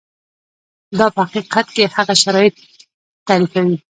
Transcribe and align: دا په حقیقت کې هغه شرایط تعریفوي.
دا 0.97 1.07
په 1.15 1.21
حقیقت 1.27 1.67
کې 1.75 1.83
هغه 1.95 2.13
شرایط 2.23 2.55
تعریفوي. 3.27 3.77